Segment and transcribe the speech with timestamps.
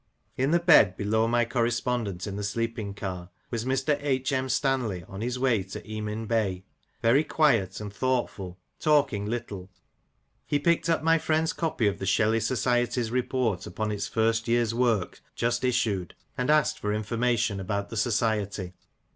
[0.35, 3.95] In the bed below my correspondent in the sleeping car was Mr.
[4.01, 4.31] H.
[4.33, 4.49] M.
[4.49, 6.63] Stanley, on his way to Emin Bey,
[7.03, 9.69] very quiet and thoughtful, talking little.
[10.47, 14.73] He picked up my friend's copy of the Shelley Society's Report upon its first year's
[14.73, 18.73] work, just issued, and asked for information about the Society.